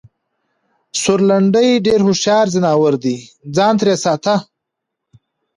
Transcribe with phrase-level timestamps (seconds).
[1.01, 3.17] سورلنډی ډېر هوښیار ځناور دی٬
[3.55, 4.35] ځان ترې ساته!